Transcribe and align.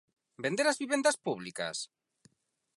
¿Vender 0.43 0.67
as 0.67 0.79
vivendas 0.83 1.17
públicas? 1.25 1.77